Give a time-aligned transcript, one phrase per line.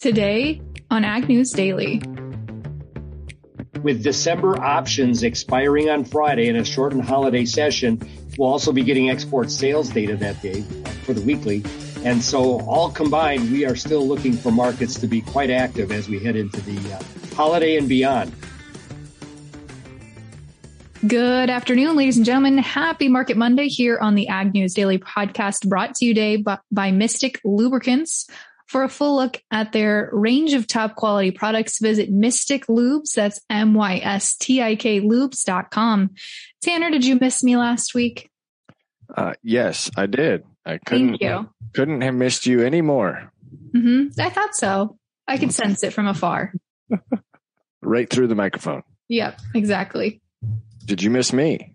[0.00, 2.00] Today on Ag News Daily.
[3.82, 8.00] With December options expiring on Friday in a shortened holiday session,
[8.38, 10.62] we'll also be getting export sales data that day
[11.04, 11.62] for the weekly.
[12.02, 16.08] And so all combined, we are still looking for markets to be quite active as
[16.08, 18.32] we head into the uh, holiday and beyond.
[21.06, 22.56] Good afternoon, ladies and gentlemen.
[22.56, 26.58] Happy Market Monday here on the Ag News Daily podcast brought to you today by,
[26.72, 28.26] by Mystik Lubricants.
[28.70, 33.14] For a full look at their range of top quality products, visit Mystik Lubes.
[33.14, 36.10] That's M-Y-S-T-I-K lubes.com.
[36.62, 38.30] Tanner, did you miss me last week?
[39.12, 40.44] Uh, yes, I did.
[40.64, 41.50] I couldn't, Thank you.
[41.74, 43.32] couldn't have missed you anymore.
[43.74, 44.20] Mm-hmm.
[44.20, 44.96] I thought so.
[45.26, 46.54] I could sense it from afar.
[47.82, 48.82] Right through the microphone.
[49.08, 50.20] Yep, exactly.
[50.84, 51.74] Did you miss me?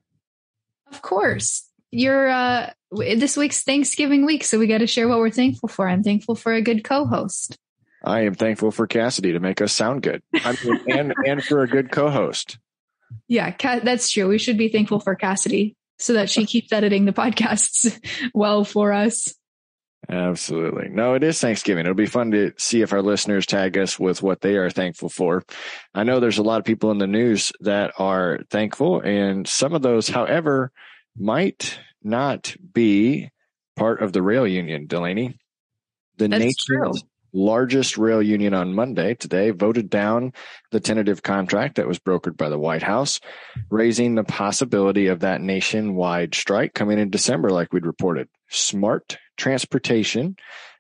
[0.92, 1.68] Of course.
[1.96, 5.88] You're, uh, this week's Thanksgiving week, so we got to share what we're thankful for.
[5.88, 7.58] I'm thankful for a good co-host.
[8.04, 10.22] I am thankful for Cassidy to make us sound good.
[10.34, 12.60] I mean, and, and for a good co-host.
[13.30, 14.28] Yeah, that's true.
[14.28, 17.98] We should be thankful for Cassidy so that she keeps editing the podcasts
[18.34, 19.34] well for us.
[20.10, 20.90] Absolutely.
[20.90, 21.86] No, it is Thanksgiving.
[21.86, 25.08] It'll be fun to see if our listeners tag us with what they are thankful
[25.08, 25.44] for.
[25.94, 29.74] I know there's a lot of people in the news that are thankful and some
[29.74, 30.74] of those, however,
[31.18, 33.30] might not be
[33.76, 35.38] part of the rail union, Delaney.
[36.18, 36.94] The That's nation's true.
[37.34, 40.34] largest rail union on Monday today voted down
[40.72, 43.20] the tentative contract that was brokered by the White House,
[43.70, 48.30] raising the possibility of that nationwide strike coming in December, like we'd reported.
[48.50, 50.38] Smart Transportation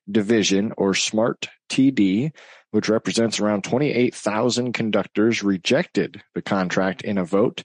[0.09, 2.31] Division or SMART TD,
[2.71, 7.63] which represents around 28,000 conductors, rejected the contract in a vote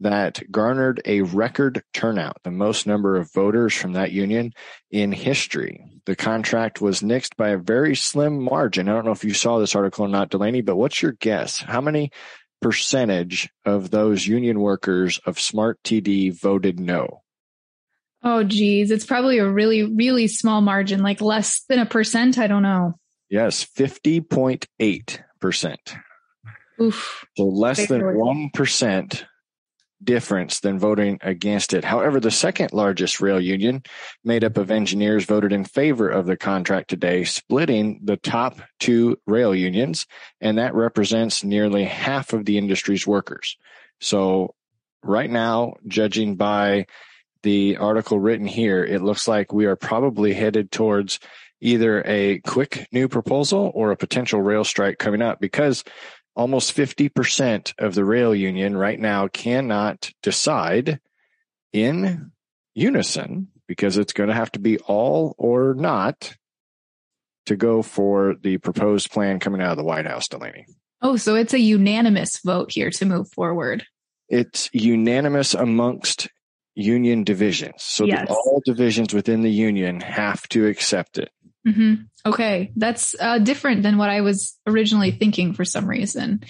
[0.00, 4.52] that garnered a record turnout, the most number of voters from that union
[4.90, 5.84] in history.
[6.06, 8.88] The contract was nixed by a very slim margin.
[8.88, 11.58] I don't know if you saw this article or not, Delaney, but what's your guess?
[11.58, 12.10] How many
[12.60, 17.22] percentage of those union workers of Smart TD voted no?
[18.22, 18.90] Oh, geez.
[18.90, 22.38] It's probably a really, really small margin, like less than a percent.
[22.38, 22.98] I don't know.
[23.30, 25.76] Yes, 50.8%.
[26.80, 27.24] Oof.
[27.36, 29.24] So less than 1%
[30.02, 31.84] difference than voting against it.
[31.84, 33.82] However, the second largest rail union,
[34.24, 39.18] made up of engineers, voted in favor of the contract today, splitting the top two
[39.26, 40.06] rail unions,
[40.40, 43.56] and that represents nearly half of the industry's workers.
[44.00, 44.54] So
[45.02, 46.86] right now, judging by
[47.42, 51.18] the article written here, it looks like we are probably headed towards
[51.60, 55.82] either a quick new proposal or a potential rail strike coming up because
[56.38, 61.00] almost 50% of the rail union right now cannot decide
[61.72, 62.30] in
[62.74, 66.36] unison because it's going to have to be all or not
[67.46, 70.66] to go for the proposed plan coming out of the White House, Delaney.
[71.02, 73.84] Oh, so it's a unanimous vote here to move forward.
[74.28, 76.28] It's unanimous amongst
[76.76, 77.82] union divisions.
[77.82, 78.28] So Yes.
[78.30, 81.30] all divisions within the union have to accept it.
[81.66, 81.94] Hmm
[82.26, 82.72] Okay.
[82.76, 86.42] That's uh, different than what I was originally thinking for some reason.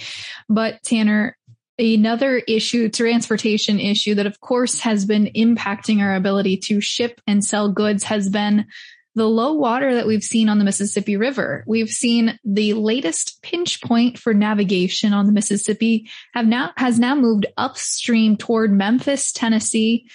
[0.48, 1.36] But Tanner,
[1.78, 7.44] another issue, transportation issue that of course has been impacting our ability to ship and
[7.44, 8.66] sell goods has been
[9.14, 11.64] the low water that we've seen on the Mississippi River.
[11.66, 17.14] We've seen the latest pinch point for navigation on the Mississippi have now, has now
[17.14, 20.08] moved upstream toward Memphis, Tennessee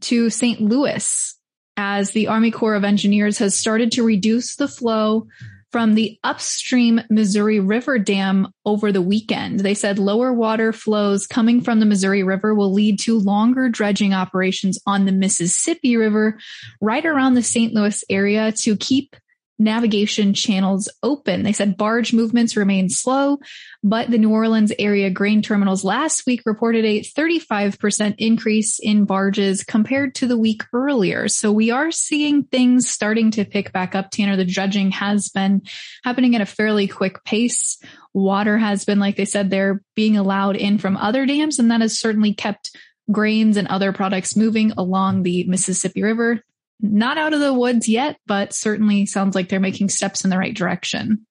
[0.00, 0.60] to St.
[0.60, 1.36] Louis
[1.82, 5.26] as the Army Corps of Engineers has started to reduce the flow
[5.72, 9.60] from the upstream Missouri River Dam over the weekend.
[9.60, 14.12] They said lower water flows coming from the Missouri River will lead to longer dredging
[14.12, 16.38] operations on the Mississippi River
[16.82, 17.72] right around the St.
[17.72, 19.16] Louis area to keep
[19.60, 21.42] navigation channels open.
[21.42, 23.38] They said barge movements remain slow,
[23.84, 29.62] but the New Orleans area grain terminals last week reported a 35% increase in barges
[29.62, 31.28] compared to the week earlier.
[31.28, 34.10] So we are seeing things starting to pick back up.
[34.10, 35.62] Tanner, the dredging has been
[36.02, 37.78] happening at a fairly quick pace.
[38.14, 41.82] Water has been, like they said, they're being allowed in from other dams, and that
[41.82, 42.74] has certainly kept
[43.12, 46.42] grains and other products moving along the Mississippi River.
[46.82, 50.38] Not out of the woods yet, but certainly sounds like they're making steps in the
[50.38, 51.26] right direction.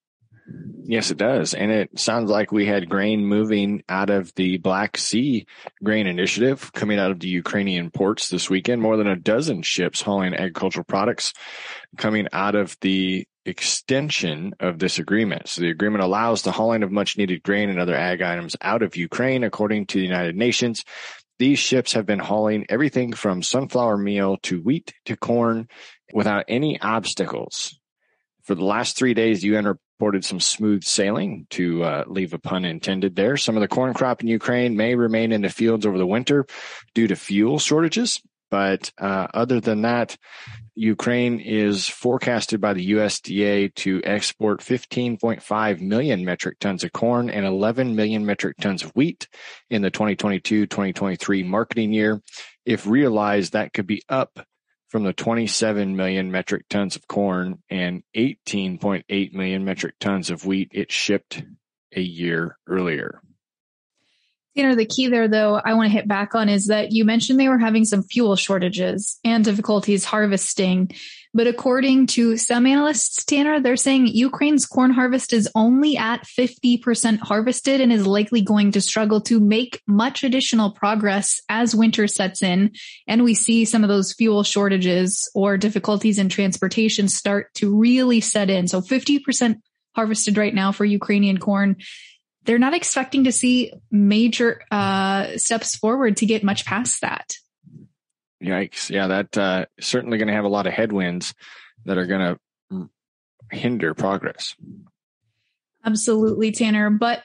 [0.84, 1.54] Yes, it does.
[1.54, 5.46] And it sounds like we had grain moving out of the Black Sea
[5.84, 8.82] Grain Initiative coming out of the Ukrainian ports this weekend.
[8.82, 11.34] More than a dozen ships hauling agricultural products
[11.98, 15.48] coming out of the extension of this agreement.
[15.48, 18.82] So the agreement allows the hauling of much needed grain and other ag items out
[18.82, 20.84] of Ukraine, according to the United Nations.
[21.40, 25.70] These ships have been hauling everything from sunflower meal to wheat to corn
[26.14, 27.80] without any obstacles.
[28.44, 32.66] For the last three days, UN reported some smooth sailing to uh, leave a pun
[32.66, 33.38] intended there.
[33.38, 36.46] Some of the corn crop in Ukraine may remain in the fields over the winter
[36.94, 38.22] due to fuel shortages.
[38.52, 40.18] But uh, other than that,
[40.80, 47.46] Ukraine is forecasted by the USDA to export 15.5 million metric tons of corn and
[47.46, 49.28] 11 million metric tons of wheat
[49.70, 52.22] in the 2022-2023 marketing year.
[52.66, 54.40] If realized, that could be up
[54.88, 60.70] from the 27 million metric tons of corn and 18.8 million metric tons of wheat
[60.74, 61.44] it shipped
[61.94, 63.22] a year earlier.
[64.60, 67.48] The key there though, I want to hit back on is that you mentioned they
[67.48, 70.92] were having some fuel shortages and difficulties harvesting.
[71.34, 77.20] But according to some analysts, Tanner, they're saying Ukraine's corn harvest is only at 50%
[77.20, 82.44] harvested and is likely going to struggle to make much additional progress as winter sets
[82.44, 82.72] in.
[83.08, 88.20] And we see some of those fuel shortages or difficulties in transportation start to really
[88.20, 88.68] set in.
[88.68, 89.62] So 50%
[89.96, 91.78] harvested right now for Ukrainian corn
[92.50, 97.36] they're not expecting to see major uh, steps forward to get much past that.
[98.44, 98.90] Yikes!
[98.90, 101.36] Yeah, that uh, certainly going to have a lot of headwinds
[101.86, 102.36] that are going
[102.72, 102.90] to
[103.52, 104.56] hinder progress.
[105.86, 106.90] Absolutely, Tanner.
[106.90, 107.22] But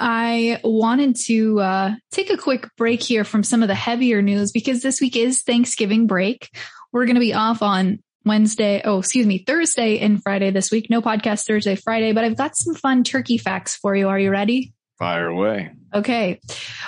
[0.00, 4.50] I wanted to uh, take a quick break here from some of the heavier news
[4.50, 6.50] because this week is Thanksgiving break.
[6.90, 10.90] We're going to be off on Wednesday, oh, excuse me, Thursday and Friday this week.
[10.90, 14.08] No podcast Thursday, Friday, but I've got some fun turkey facts for you.
[14.08, 14.74] Are you ready?
[14.98, 15.70] Fire away.
[15.94, 16.40] Okay.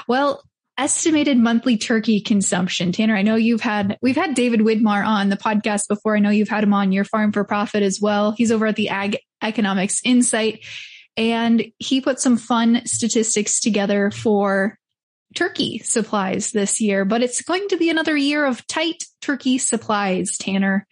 [0.09, 0.43] Well,
[0.77, 2.93] estimated monthly turkey consumption.
[2.93, 6.17] Tanner, I know you've had, we've had David Widmar on the podcast before.
[6.17, 8.33] I know you've had him on your farm for profit as well.
[8.33, 10.65] He's over at the Ag Economics Insight
[11.17, 14.79] and he put some fun statistics together for
[15.35, 20.37] turkey supplies this year, but it's going to be another year of tight turkey supplies,
[20.39, 20.87] Tanner.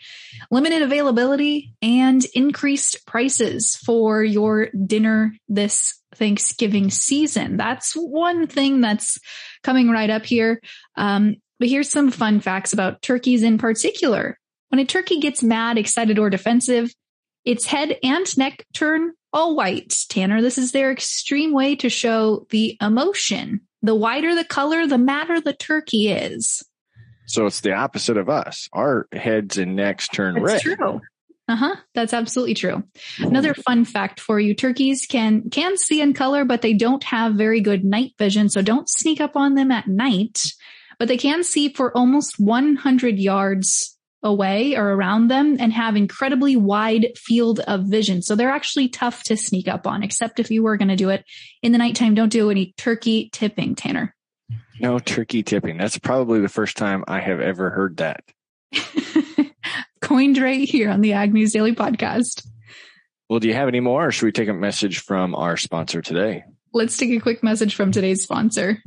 [0.51, 7.57] Limited availability and increased prices for your dinner this Thanksgiving season.
[7.57, 9.19] That's one thing that's
[9.63, 10.61] coming right up here.
[10.97, 14.39] Um, but here's some fun facts about turkeys in particular.
[14.69, 16.93] When a turkey gets mad, excited, or defensive,
[17.45, 19.95] its head and neck turn all white.
[20.09, 24.99] Tanner, this is their extreme way to show the emotion the whiter the color, the
[24.99, 26.65] madder the turkey is.
[27.27, 28.69] So it's the opposite of us.
[28.73, 30.77] Our heads and necks turn That's red.
[30.77, 31.01] True.
[31.49, 31.77] Uh huh.
[31.95, 32.83] That's absolutely true.
[33.19, 37.35] Another fun fact for you: turkeys can can see in color, but they don't have
[37.35, 38.49] very good night vision.
[38.49, 40.43] So don't sneak up on them at night.
[40.99, 46.57] But they can see for almost 100 yards away or around them and have incredibly
[46.57, 48.23] wide field of vision.
[48.23, 51.11] So they're actually tough to sneak up on, except if you were going to do
[51.11, 51.25] it
[51.63, 52.15] in the nighttime.
[52.15, 54.16] Don't do any turkey tipping, Tanner.
[54.81, 55.77] No turkey tipping.
[55.77, 58.25] That's probably the first time I have ever heard that.
[60.01, 62.47] Coined right here on the Ag News Daily podcast.
[63.29, 66.01] Well, do you have any more or should we take a message from our sponsor
[66.03, 66.45] today?
[66.73, 68.83] Let's take a quick message from today's sponsor.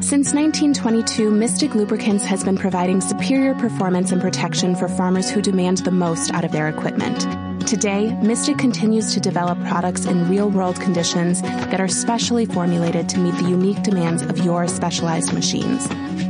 [0.00, 5.78] Since 1922, Mystik Lubricants has been providing superior performance and protection for farmers who demand
[5.78, 7.47] the most out of their equipment.
[7.68, 13.18] Today, Mystik continues to develop products in real world conditions that are specially formulated to
[13.18, 15.86] meet the unique demands of your specialized machines.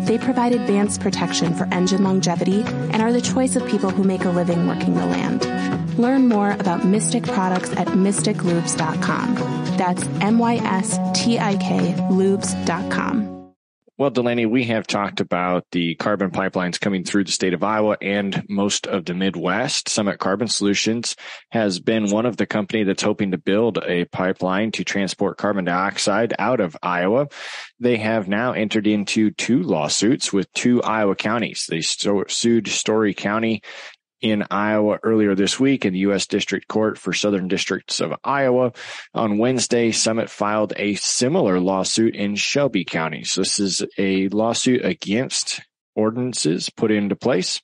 [0.08, 4.24] They provide advanced protection for engine longevity and are the choice of people who make
[4.24, 5.44] a living working the land.
[5.96, 9.36] Learn more about Mystik products at mystiklubes.com.
[9.76, 13.27] That's M Y S T I K lubes.com.
[13.98, 17.96] Well, Delaney, we have talked about the carbon pipelines coming through the state of Iowa
[18.00, 19.88] and most of the Midwest.
[19.88, 21.16] Summit Carbon Solutions
[21.50, 25.64] has been one of the company that's hoping to build a pipeline to transport carbon
[25.64, 27.26] dioxide out of Iowa.
[27.80, 31.66] They have now entered into two lawsuits with two Iowa counties.
[31.68, 33.62] They sued Story County
[34.20, 36.26] in Iowa earlier this week in the U.S.
[36.26, 38.72] District Court for Southern Districts of Iowa.
[39.14, 43.24] On Wednesday, Summit filed a similar lawsuit in Shelby County.
[43.24, 45.60] So this is a lawsuit against
[45.94, 47.60] ordinances put into place.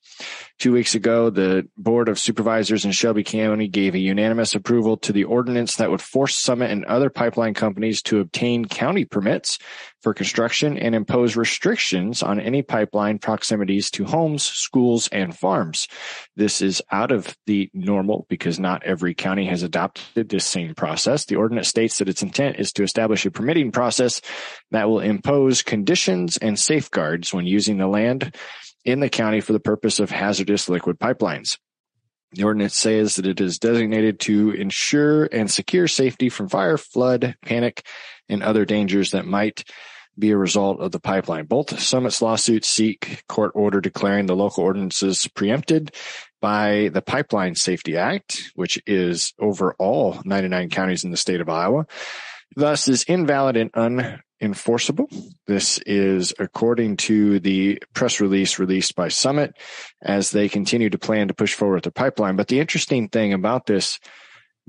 [0.59, 5.13] Two weeks ago, the Board of Supervisors in Shelby County gave a unanimous approval to
[5.13, 9.59] the ordinance that would force Summit and other pipeline companies to obtain county permits
[10.01, 15.89] for construction and impose restrictions on any pipeline proximities to homes, schools, and farms.
[16.37, 21.25] This is out of the normal because not every county has adopted this same process.
[21.25, 24.21] The ordinance states that its intent is to establish a permitting process
[24.71, 28.37] that will impose conditions and safeguards when using the land
[28.85, 31.59] in the county for the purpose of hazardous liquid pipelines.
[32.33, 37.37] The ordinance says that it is designated to ensure and secure safety from fire, flood,
[37.43, 37.87] panic,
[38.29, 39.65] and other dangers that might
[40.19, 41.47] be a result of the pipeline.
[41.47, 45.95] Both Summit's lawsuits seek court order declaring the local ordinances preempted
[46.41, 51.49] by the Pipeline Safety Act, which is over all 99 counties in the state of
[51.49, 51.87] Iowa,
[52.55, 55.07] thus is invalid and unenforceable.
[55.47, 59.57] This is according to the press release released by Summit
[60.03, 62.37] as they continue to plan to push forward the pipeline.
[62.37, 63.99] But the interesting thing about this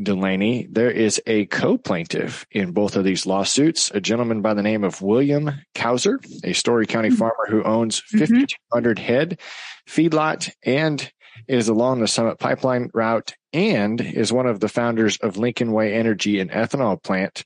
[0.02, 4.84] Delaney, there is a co-plaintiff in both of these lawsuits, a gentleman by the name
[4.84, 7.18] of William Couser, a Story County mm-hmm.
[7.18, 9.06] farmer who owns 5,200 mm-hmm.
[9.06, 9.40] head
[9.88, 11.12] feedlot and
[11.48, 16.40] is along the Summit Pipeline route and is one of the founders of Lincolnway Energy,
[16.40, 17.46] and ethanol plant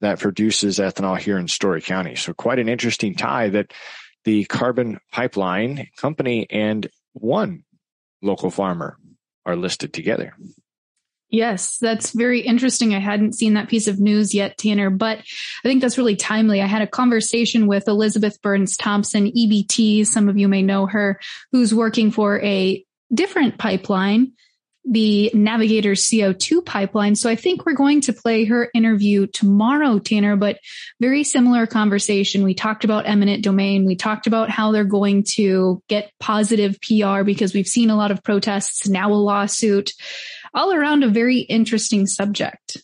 [0.00, 2.14] that produces ethanol here in Story County.
[2.14, 3.72] So quite an interesting tie that
[4.24, 7.64] the carbon pipeline company and one
[8.22, 8.96] local farmer
[9.46, 10.34] are listed together.
[11.30, 12.94] Yes, that's very interesting.
[12.94, 16.62] I hadn't seen that piece of news yet, Tanner, but I think that's really timely.
[16.62, 20.06] I had a conversation with Elizabeth Burns Thompson, EBT.
[20.06, 21.20] Some of you may know her,
[21.52, 24.32] who's working for a different pipeline,
[24.90, 27.14] the Navigator CO2 pipeline.
[27.14, 30.58] So I think we're going to play her interview tomorrow, Tanner, but
[31.00, 32.42] very similar conversation.
[32.42, 33.84] We talked about eminent domain.
[33.84, 38.10] We talked about how they're going to get positive PR because we've seen a lot
[38.10, 39.92] of protests, now a lawsuit
[40.54, 42.78] all around a very interesting subject.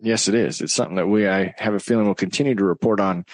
[0.00, 0.60] Yes, it is.
[0.60, 3.24] It's something that we, I have a feeling, will continue to report on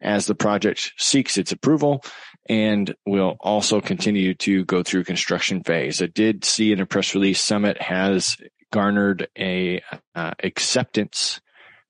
[0.00, 2.04] as the project seeks its approval
[2.48, 6.02] and will also continue to go through construction phase.
[6.02, 8.36] I did see in a press release Summit has
[8.72, 9.82] garnered a
[10.14, 11.40] uh, acceptance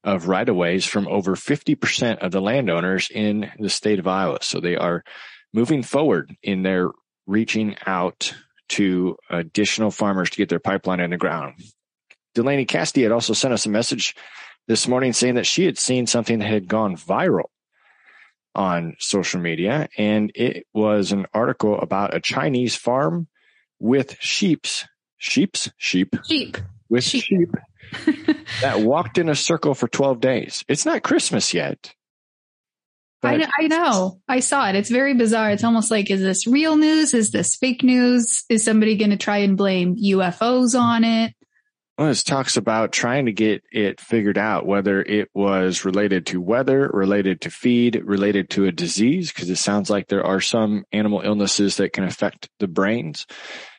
[0.04, 4.38] of right of ways from over 50% of the landowners in the state of Iowa.
[4.42, 5.04] So they are
[5.54, 6.88] moving forward in their
[7.26, 8.34] reaching out
[8.70, 11.62] to additional farmers to get their pipeline in the ground.
[12.34, 14.16] Delaney Cassidy had also sent us a message
[14.66, 17.50] this morning saying that she had seen something that had gone viral
[18.54, 23.28] on social media, and it was an article about a Chinese farm
[23.78, 26.56] with sheep's sheep's sheep sheep
[26.88, 27.54] with sheep, sheep
[28.60, 30.64] that walked in a circle for 12 days.
[30.68, 31.94] It's not Christmas yet.
[33.24, 34.20] I know, I know.
[34.28, 34.74] I saw it.
[34.74, 35.50] It's very bizarre.
[35.52, 37.14] It's almost like, is this real news?
[37.14, 38.44] Is this fake news?
[38.48, 41.34] Is somebody going to try and blame UFOs on it?
[42.02, 46.40] Well, this talks about trying to get it figured out whether it was related to
[46.40, 50.84] weather, related to feed, related to a disease, because it sounds like there are some
[50.90, 53.28] animal illnesses that can affect the brains.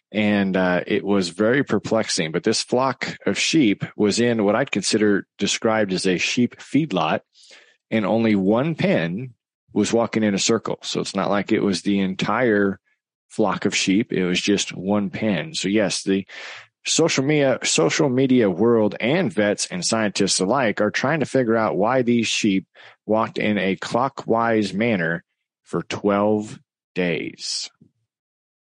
[0.10, 2.32] And uh, it was very perplexing.
[2.32, 7.24] But this flock of sheep was in what I'd consider described as a sheep feedlot
[7.92, 9.34] and only one pen
[9.74, 10.80] was walking in a circle.
[10.84, 12.80] So it's not like it was the entire
[13.28, 14.14] flock of sheep.
[14.14, 15.56] It was just one pen.
[15.56, 16.26] So yes, the
[16.86, 21.78] social media, social media world and vets and scientists alike are trying to figure out
[21.78, 22.68] why these sheep
[23.06, 25.24] walked in a clockwise manner
[25.64, 26.60] for 12
[26.96, 27.70] days.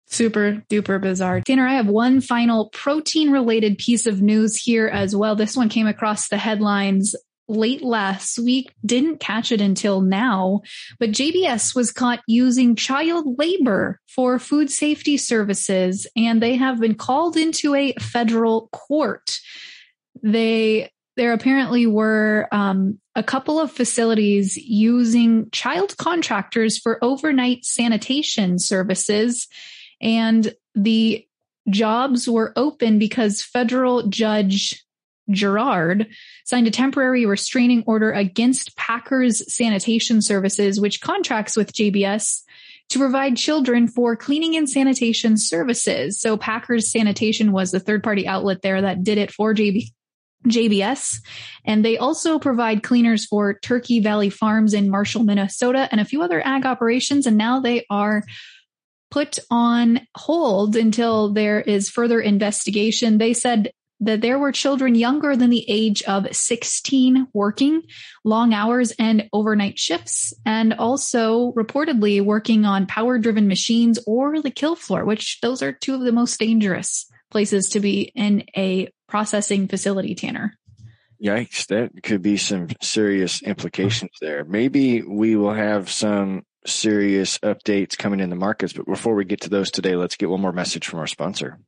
[0.08, 1.42] Super duper bizarre.
[1.42, 5.36] Tanner, I have one final protein related piece of news here as well.
[5.36, 7.16] This one came across the headlines
[7.54, 10.62] late last week, didn't catch it until now,
[11.00, 16.96] but JBS was caught using child labor for food safety services and they have been
[16.96, 19.32] called into a federal court.
[20.22, 28.58] They there apparently were um, a couple of facilities using child contractors for overnight sanitation
[28.58, 29.48] services,
[30.02, 31.26] and the
[31.70, 34.84] jobs were open because federal judge
[35.30, 36.08] Gerrard
[36.46, 42.42] signed a temporary restraining order against Packers Sanitation Services, which contracts with JBS
[42.90, 46.20] to provide children for cleaning and sanitation services.
[46.20, 49.86] So Packers Sanitation was the third party outlet there that did it for JB,
[50.48, 51.18] JBS.
[51.66, 56.22] And they also provide cleaners for Turkey Valley Farms in Marshall, Minnesota, and a few
[56.22, 57.26] other ag operations.
[57.26, 58.24] And now they are
[59.10, 63.18] put on hold until there is further investigation.
[63.18, 63.72] They said
[64.06, 67.84] that there were children younger than the age of 16 working
[68.24, 74.52] long hours and overnight shifts, and also reportedly working on power driven machines or the
[74.52, 78.90] kill floor, which those are two of the most dangerous places to be in a
[79.08, 80.58] processing facility, Tanner.
[81.24, 84.44] Yikes, that could be some serious implications there.
[84.44, 89.42] Maybe we will have some serious updates coming in the markets, but before we get
[89.42, 91.60] to those today, let's get one more message from our sponsor.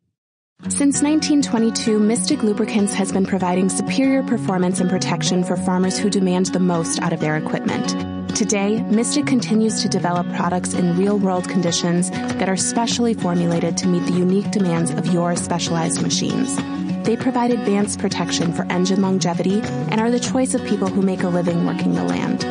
[0.63, 6.47] Since 1922, Mystik Lubricants has been providing superior performance and protection for farmers who demand
[6.47, 7.89] the most out of their equipment.
[8.35, 13.87] Today, Mystik continues to develop products in real world conditions that are specially formulated to
[13.87, 16.57] meet the unique demands of your specialized machines.
[17.05, 21.21] They provide advanced protection for engine longevity and are the choice of people who make
[21.21, 22.43] a living working the land.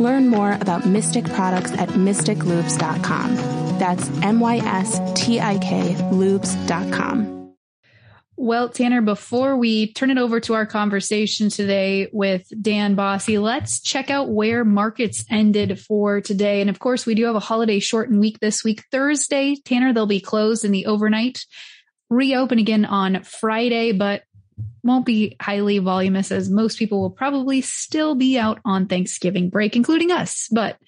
[0.00, 3.36] Learn more about Mystik products at mystiklubes.com.
[3.78, 7.37] That's M Y S T I K lubes.com.
[8.40, 13.80] Well, Tanner, before we turn it over to our conversation today with Dan Basse, let's
[13.80, 16.60] check out where markets ended for today.
[16.60, 18.84] And of course, we do have a holiday shortened week this week.
[18.92, 21.44] Thursday, Tanner, they'll be closed in the overnight,
[22.10, 24.22] reopen again on Friday, but
[24.84, 29.74] won't be highly voluminous as most people will probably still be out on Thanksgiving break,
[29.74, 30.46] including us.
[30.52, 30.78] But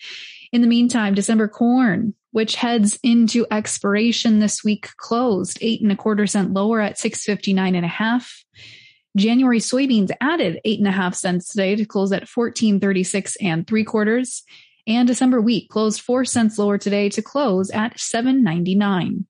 [0.52, 5.96] in the meantime, December corn, which heads into expiration this week, closed eight and a
[5.96, 8.44] quarter cent lower at 659 and a half.
[9.16, 13.84] January soybeans added eight and a half cents today to close at 1436 and three
[13.84, 14.44] quarters.
[14.86, 19.26] And December wheat closed four cents lower today to close at 799.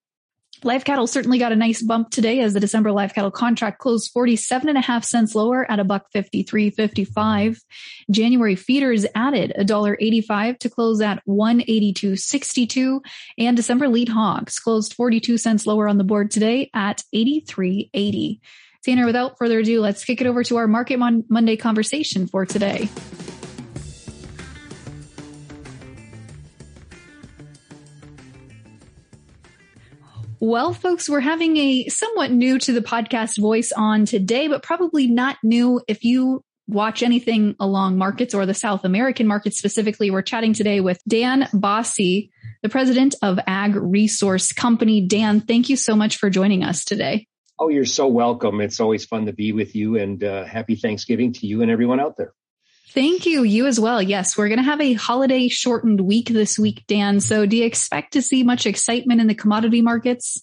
[0.62, 4.11] Live cattle certainly got a nice bump today as the December live cattle contract closed
[4.12, 7.62] 47 and a half cents lower at a buck 53.55.
[8.11, 13.00] January feeders added a dollar 85 to close at 182.62
[13.38, 18.40] and December lead hogs closed 42 cents lower on the board today at 83.80.
[18.85, 22.45] Tanner, without further ado, let's kick it over to our Market Mon- Monday conversation for
[22.45, 22.90] today.
[30.43, 35.07] Well, folks, we're having a somewhat new to the podcast voice on today, but probably
[35.07, 40.11] not new if you watch anything along markets or the South American market specifically.
[40.11, 42.31] We're chatting today with Dan Basse,
[42.63, 45.07] the president of Ag Resource Company.
[45.07, 47.27] Dan, thank you so much for joining us today.
[47.59, 48.63] Oh, you're so welcome.
[48.63, 52.01] It's always fun to be with you and uh, happy Thanksgiving to you and everyone
[52.01, 52.33] out there.
[52.93, 53.45] Thank you.
[53.45, 54.03] You as well.
[54.03, 57.21] Yes, we're going to have a holiday shortened week this week, Dan.
[57.21, 60.43] So do you expect to see much excitement in the commodity markets?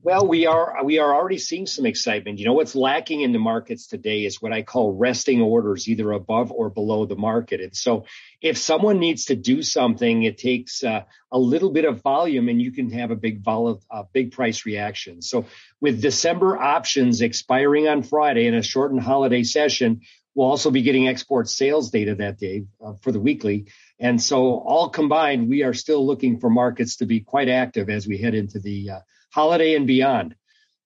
[0.00, 2.38] Well, we are we are already seeing some excitement.
[2.38, 6.12] You know what's lacking in the markets today is what I call resting orders, either
[6.12, 7.62] above or below the market.
[7.62, 8.04] And so,
[8.42, 12.60] if someone needs to do something, it takes uh, a little bit of volume, and
[12.60, 15.22] you can have a big vol- a big price reaction.
[15.22, 15.46] So,
[15.80, 20.02] with December options expiring on Friday in a shortened holiday session,
[20.34, 23.66] We'll also be getting export sales data that day uh, for the weekly.
[24.00, 28.06] And so all combined, we are still looking for markets to be quite active as
[28.06, 30.34] we head into the uh, holiday and beyond.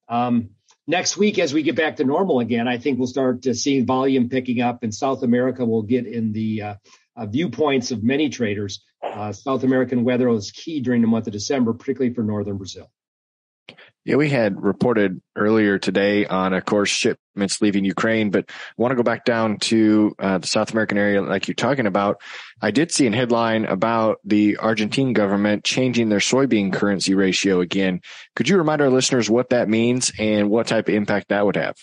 [0.09, 0.51] Um,
[0.87, 3.81] next week, as we get back to normal again, I think we'll start to see
[3.81, 5.65] volume picking up in South America.
[5.65, 6.75] We'll get in the uh,
[7.17, 8.85] uh viewpoints of many traders.
[9.03, 12.91] Uh, South American weather is key during the month of December, particularly for northern Brazil.
[14.05, 18.93] Yeah, we had reported earlier today on, of course, shipments leaving Ukraine, but I want
[18.93, 22.23] to go back down to uh, the South American area like you're talking about.
[22.63, 28.01] I did see a headline about the Argentine government changing their soybean currency ratio again.
[28.35, 31.57] Could you remind our listeners what that means and what type of impact that would
[31.57, 31.77] have?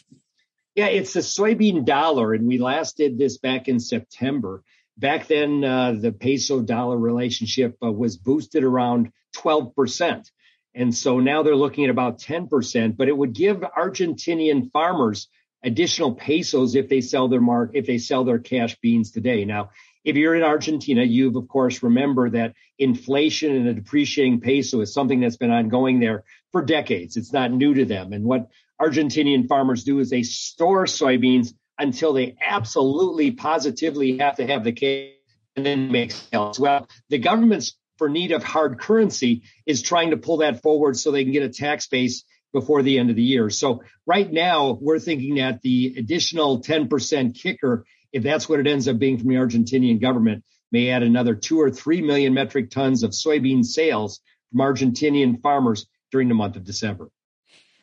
[0.74, 4.64] Yeah, it's the soybean dollar, and we last did this back in September.
[4.98, 10.32] Back then, uh, the peso dollar relationship uh, was boosted around 12 percent.
[10.76, 15.30] And so now they're looking at about 10%, but it would give Argentinian farmers
[15.64, 19.46] additional pesos if they sell their mark, if they sell their cash beans today.
[19.46, 19.72] Now,
[20.04, 24.94] if you're in Argentina, you've of course remember that inflation and a depreciating peso is
[24.94, 27.18] something that's been ongoing there for decades.
[27.18, 28.14] It's not new to them.
[28.14, 34.46] And what Argentinian farmers do is they store soybeans until they absolutely positively have to
[34.46, 35.14] have the cash
[35.56, 36.60] and then make sales.
[36.60, 41.12] Well, the government's for need of hard currency is trying to pull that forward so
[41.12, 43.50] they can get a tax base before the end of the year.
[43.50, 48.88] So right now we're thinking that the additional 10% kicker, if that's what it ends
[48.88, 53.04] up being from the Argentinian government, may add another two or three million metric tons
[53.04, 57.10] of soybean sales from Argentinian farmers during the month of December.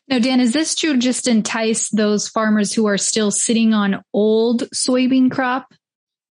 [0.07, 4.63] Now, Dan, is this to just entice those farmers who are still sitting on old
[4.71, 5.73] soybean crop?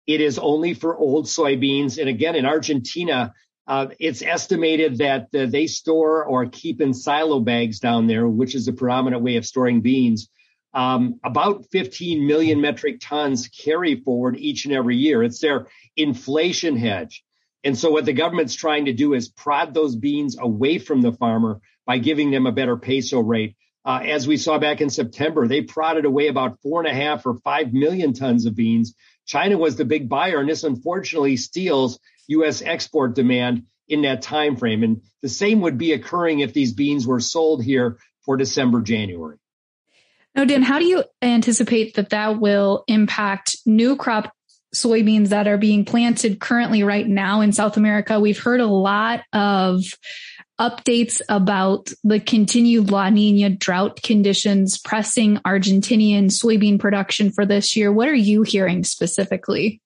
[0.07, 1.97] It is only for old soybeans.
[1.97, 3.33] And again, in Argentina,
[3.67, 8.55] uh, it's estimated that uh, they store or keep in silo bags down there, which
[8.55, 10.29] is the predominant way of storing beans.
[10.73, 15.21] Um, about 15 million metric tons carry forward each and every year.
[15.21, 17.23] It's their inflation hedge.
[17.63, 21.11] And so what the government's trying to do is prod those beans away from the
[21.11, 23.55] farmer by giving them a better peso rate.
[23.83, 27.25] Uh, as we saw back in September, they prodded away about four and a half
[27.25, 28.95] or five million tons of beans.
[29.25, 31.99] China was the big buyer, and this unfortunately steals
[32.31, 32.61] U.S.
[32.61, 34.83] export demand in that time frame.
[34.83, 39.37] And the same would be occurring if these beans were sold here for December, January.
[40.33, 44.31] Now, Dan, how do you anticipate that that will impact new crop
[44.73, 48.19] soybeans that are being planted currently right now in South America?
[48.19, 49.83] We've heard a lot of
[50.59, 57.91] updates about the continued La Nina drought conditions pressing Argentinian soybean production for this year.
[57.91, 59.81] What are you hearing specifically?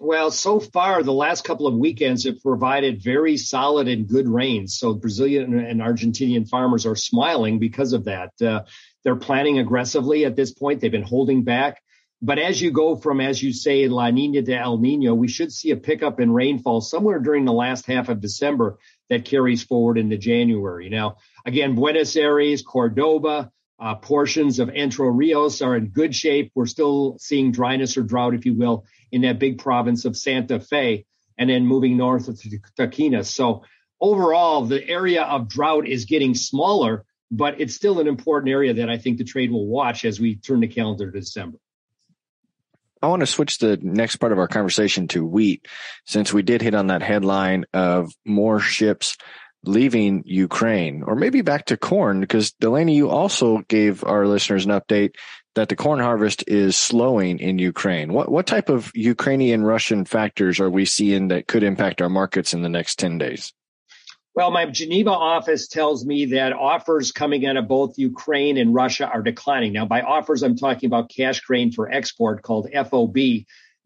[0.00, 4.76] Well, so far, the last couple of weekends have provided very solid and good rains.
[4.78, 8.30] So Brazilian and Argentinian farmers are smiling because of that.
[8.42, 8.64] Uh,
[9.04, 10.80] they're planning aggressively at this point.
[10.80, 11.80] They've been holding back.
[12.20, 15.52] But as you go from, as you say, La Nina to El Nino, we should
[15.52, 18.78] see a pickup in rainfall somewhere during the last half of December
[19.10, 20.88] that carries forward into January.
[20.88, 23.50] Now, again, Buenos Aires, Cordoba,
[23.84, 26.50] uh, portions of Entre Rios are in good shape.
[26.54, 30.58] We're still seeing dryness or drought, if you will, in that big province of Santa
[30.58, 31.04] Fe,
[31.36, 33.26] and then moving north to Taquinas.
[33.26, 33.64] So
[34.00, 38.88] overall, the area of drought is getting smaller, but it's still an important area that
[38.88, 41.58] I think the trade will watch as we turn the calendar to December.
[43.02, 45.68] I want to switch the next part of our conversation to wheat,
[46.06, 49.18] since we did hit on that headline of more ships
[49.66, 54.72] leaving Ukraine, or maybe back to corn, because Delaney, you also gave our listeners an
[54.72, 55.16] update
[55.54, 58.12] that the corn harvest is slowing in Ukraine.
[58.12, 62.54] What what type of Ukrainian Russian factors are we seeing that could impact our markets
[62.54, 63.52] in the next 10 days?
[64.34, 69.06] Well, my Geneva office tells me that offers coming out of both Ukraine and Russia
[69.06, 69.72] are declining.
[69.72, 73.16] Now, by offers, I'm talking about cash grain for export called FOB.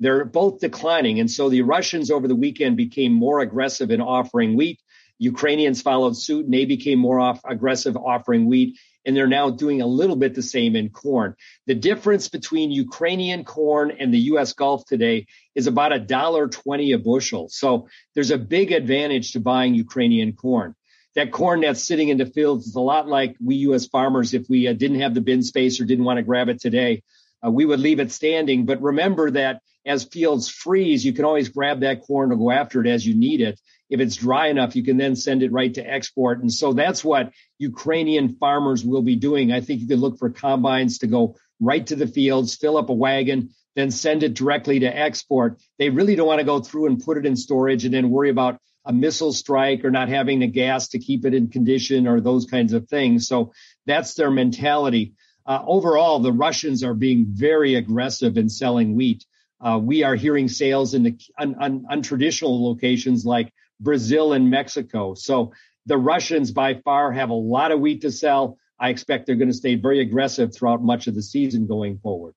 [0.01, 1.21] They're both declining.
[1.21, 4.81] And so the Russians over the weekend became more aggressive in offering wheat.
[5.18, 8.78] Ukrainians followed suit and they became more off, aggressive offering wheat.
[9.04, 11.35] And they're now doing a little bit the same in corn.
[11.66, 14.52] The difference between Ukrainian corn and the U.S.
[14.52, 17.48] Gulf today is about a dollar twenty a bushel.
[17.48, 20.74] So there's a big advantage to buying Ukrainian corn.
[21.14, 23.87] That corn that's sitting in the fields is a lot like we U.S.
[23.87, 24.35] farmers.
[24.35, 27.02] If we uh, didn't have the bin space or didn't want to grab it today,
[27.44, 28.66] uh, we would leave it standing.
[28.66, 32.81] But remember that as fields freeze, you can always grab that corn or go after
[32.81, 33.59] it as you need it
[33.90, 36.40] if it's dry enough, you can then send it right to export.
[36.40, 39.51] And so that's what Ukrainian farmers will be doing.
[39.51, 42.90] I think you could look for combines to go right to the fields, fill up
[42.90, 45.61] a wagon, then send it directly to export.
[45.79, 48.31] They really don't want to go through and put it in storage and then worry
[48.31, 52.20] about a missile strike or not having the gas to keep it in condition or
[52.20, 53.27] those kinds of things.
[53.27, 53.53] So
[53.87, 55.14] that's their mentality.
[55.46, 59.24] Uh, overall, the Russians are being very aggressive in selling wheat.
[59.61, 65.14] Uh, we are hearing sales in the un, un, untraditional locations like Brazil and Mexico.
[65.14, 65.53] So
[65.87, 68.59] the Russians by far have a lot of wheat to sell.
[68.79, 72.35] I expect they're going to stay very aggressive throughout much of the season going forward.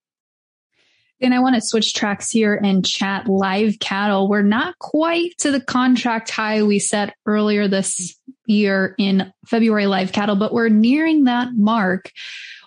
[1.21, 4.27] And I want to switch tracks here and chat live cattle.
[4.27, 10.11] We're not quite to the contract high we set earlier this year in February live
[10.11, 12.11] cattle, but we're nearing that mark.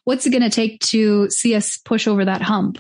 [0.04, 2.78] What's it going to take to see us push over that hump?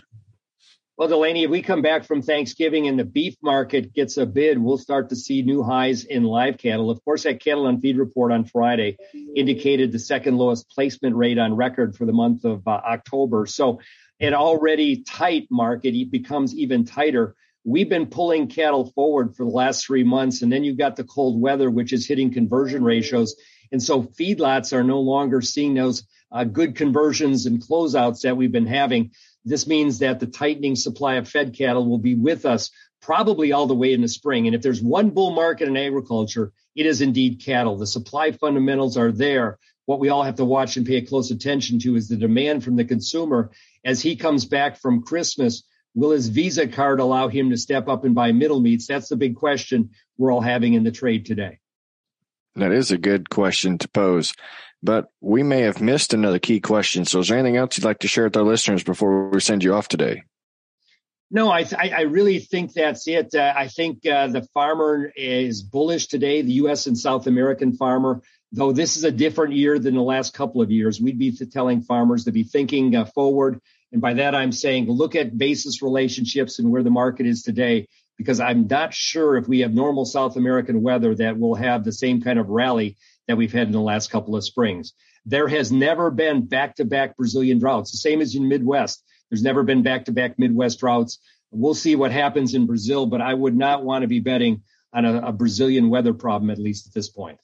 [0.96, 4.58] Well, Delaney, if we come back from Thanksgiving and the beef market gets a bid,
[4.58, 6.88] we'll start to see new highs in live cattle.
[6.88, 8.96] Of course, that cattle on feed report on Friday
[9.34, 13.46] indicated the second lowest placement rate on record for the month of uh, October.
[13.46, 13.80] So
[14.20, 17.34] an already tight market becomes even tighter.
[17.64, 21.02] We've been pulling cattle forward for the last three months, and then you've got the
[21.02, 23.34] cold weather, which is hitting conversion ratios.
[23.72, 28.52] And so feedlots are no longer seeing those uh, good conversions and closeouts that we've
[28.52, 29.10] been having.
[29.44, 32.70] This means that the tightening supply of fed cattle will be with us
[33.02, 34.46] probably all the way in the spring.
[34.46, 37.76] And if there's one bull market in agriculture, it is indeed cattle.
[37.76, 39.58] The supply fundamentals are there.
[39.84, 42.76] What we all have to watch and pay close attention to is the demand from
[42.76, 43.50] the consumer
[43.84, 45.64] as he comes back from Christmas.
[45.94, 48.86] Will his Visa card allow him to step up and buy middle meats?
[48.86, 51.58] That's the big question we're all having in the trade today.
[52.56, 54.32] That is a good question to pose
[54.84, 57.06] but we may have missed another key question.
[57.06, 59.64] So is there anything else you'd like to share with our listeners before we send
[59.64, 60.24] you off today?
[61.30, 63.34] No, I, I really think that's it.
[63.34, 66.86] Uh, I think uh, the farmer is bullish today, the U.S.
[66.86, 70.70] and South American farmer, though this is a different year than the last couple of
[70.70, 71.00] years.
[71.00, 73.60] We'd be telling farmers to be thinking uh, forward.
[73.90, 77.88] And by that, I'm saying look at basis relationships and where the market is today,
[78.18, 81.92] because I'm not sure if we have normal South American weather that will have the
[81.92, 82.96] same kind of rally
[83.28, 84.92] that we've had in the last couple of springs.
[85.26, 89.02] There has never been back to back Brazilian droughts, the same as in Midwest.
[89.30, 91.18] There's never been back to back Midwest droughts.
[91.50, 95.04] We'll see what happens in Brazil, but I would not want to be betting on
[95.04, 97.38] a, a Brazilian weather problem, at least at this point.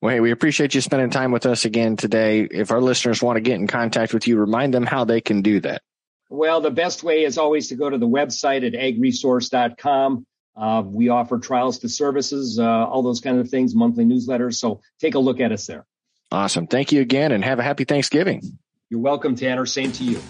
[0.00, 2.42] Well, hey, we appreciate you spending time with us again today.
[2.42, 5.42] If our listeners want to get in contact with you, remind them how they can
[5.42, 5.82] do that.
[6.28, 10.26] Well, the best way is always to go to the website at agresource.com.
[10.56, 14.54] Uh, we offer trials to services, uh, all those kind of things, monthly newsletters.
[14.54, 15.86] So take a look at us there.
[16.32, 16.66] Awesome.
[16.66, 18.58] Thank you again and have a happy Thanksgiving.
[18.88, 19.66] You're welcome, Tanner.
[19.66, 20.20] Same to you.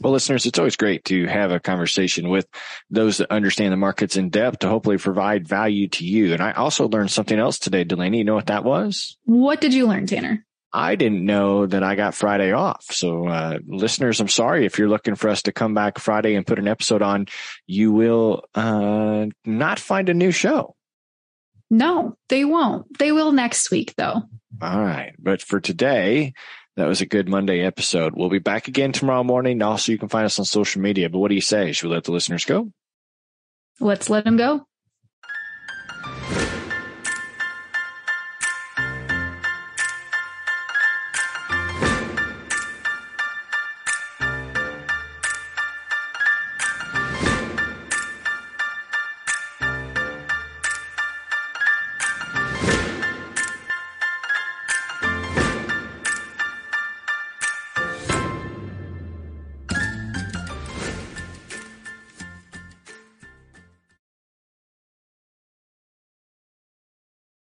[0.00, 2.48] Well, listeners, it's always great to have a conversation with
[2.88, 6.32] those that understand the markets in depth to hopefully provide value to you.
[6.32, 8.18] And I also learned something else today, Delaney.
[8.18, 9.18] You know what that was?
[9.24, 10.46] What did you learn, Tanner?
[10.72, 12.84] I didn't know that I got Friday off.
[12.90, 16.46] So, uh, listeners, I'm sorry if you're looking for us to come back Friday and
[16.46, 17.26] put an episode on,
[17.66, 20.76] you will, uh, not find a new show.
[21.70, 22.98] No, they won't.
[22.98, 24.22] They will next week though.
[24.62, 25.14] All right.
[25.18, 26.34] But for today,
[26.76, 28.14] that was a good Monday episode.
[28.16, 29.62] We'll be back again tomorrow morning.
[29.62, 31.08] Also, you can find us on social media.
[31.08, 31.72] But what do you say?
[31.72, 32.72] Should we let the listeners go?
[33.80, 34.66] Let's let them go.